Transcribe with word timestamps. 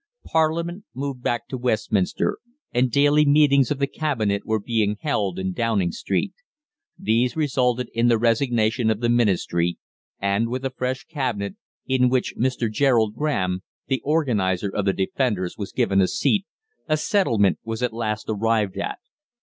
Parliament 0.25 0.83
moved 0.95 1.21
back 1.21 1.47
to 1.47 1.59
Westminster, 1.59 2.39
and 2.73 2.89
daily 2.89 3.23
meetings 3.23 3.69
of 3.69 3.77
the 3.77 3.85
Cabinet 3.85 4.41
were 4.47 4.59
being 4.59 4.97
held 5.01 5.37
in 5.37 5.53
Downing 5.53 5.91
Street. 5.91 6.33
These 6.97 7.35
resulted 7.35 7.87
in 7.93 8.07
the 8.07 8.17
resignation 8.17 8.89
of 8.89 8.99
the 8.99 9.09
Ministry, 9.09 9.77
and 10.19 10.49
with 10.49 10.65
a 10.65 10.71
fresh 10.75 11.03
Cabinet, 11.03 11.55
in 11.85 12.09
which 12.09 12.33
Mr. 12.35 12.67
Gerald 12.71 13.13
Graham, 13.13 13.61
the 13.89 14.01
organiser 14.03 14.69
of 14.69 14.85
the 14.85 14.93
Defenders, 14.93 15.55
was 15.55 15.71
given 15.71 16.01
a 16.01 16.07
seat, 16.07 16.47
a 16.89 16.97
settlement 16.97 17.59
was 17.63 17.83
at 17.83 17.93
last 17.93 18.25
arrived 18.27 18.77
at. 18.79 18.97